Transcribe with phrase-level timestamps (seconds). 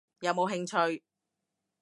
[0.21, 1.03] 有冇興趣？